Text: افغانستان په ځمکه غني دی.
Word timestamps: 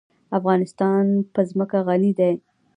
افغانستان 0.37 1.05
په 1.33 1.41
ځمکه 1.49 1.77
غني 1.87 2.11
دی. 2.19 2.33